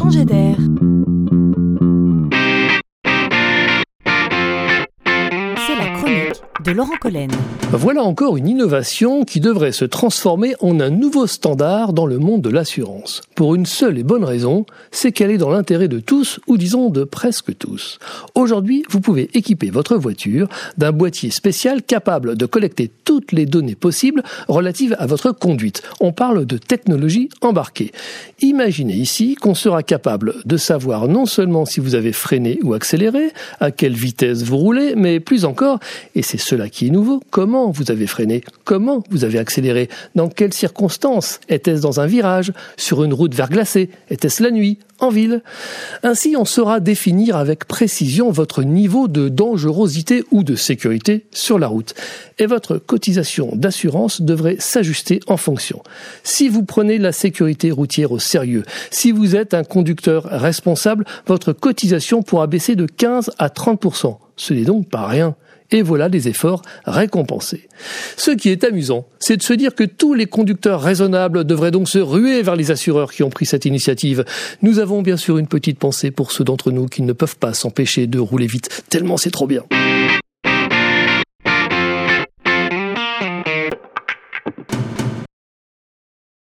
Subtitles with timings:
[0.00, 0.56] changer d'air.
[5.66, 7.30] C'est la chronique de Laurent Collen.
[7.72, 12.42] Voilà encore une innovation qui devrait se transformer en un nouveau standard dans le monde
[12.42, 13.22] de l'assurance.
[13.36, 16.90] Pour une seule et bonne raison, c'est qu'elle est dans l'intérêt de tous, ou disons
[16.90, 17.98] de presque tous.
[18.34, 23.76] Aujourd'hui, vous pouvez équiper votre voiture d'un boîtier spécial capable de collecter toutes les données
[23.76, 25.82] possibles relatives à votre conduite.
[26.00, 27.92] On parle de technologie embarquée.
[28.40, 33.30] Imaginez ici qu'on sera capable de savoir non seulement si vous avez freiné ou accéléré,
[33.60, 35.78] à quelle vitesse vous roulez, mais plus encore,
[36.16, 40.28] et c'est cela qui est nouveau, comment vous avez freiné, comment vous avez accéléré, dans
[40.28, 45.42] quelles circonstances, était-ce dans un virage, sur une route verglacée, était-ce la nuit, en ville.
[46.02, 51.68] Ainsi, on saura définir avec précision votre niveau de dangerosité ou de sécurité sur la
[51.68, 51.94] route.
[52.38, 55.82] Et votre cotisation d'assurance devrait s'ajuster en fonction.
[56.24, 61.52] Si vous prenez la sécurité routière au sérieux, si vous êtes un conducteur responsable, votre
[61.52, 64.16] cotisation pourra baisser de 15 à 30%.
[64.40, 65.36] Ce n'est donc pas rien
[65.70, 67.68] et voilà des efforts récompensés.
[68.16, 71.88] Ce qui est amusant, c'est de se dire que tous les conducteurs raisonnables devraient donc
[71.90, 74.24] se ruer vers les assureurs qui ont pris cette initiative.
[74.62, 77.52] Nous avons bien sûr une petite pensée pour ceux d'entre nous qui ne peuvent pas
[77.52, 79.64] s'empêcher de rouler vite, tellement c'est trop bien.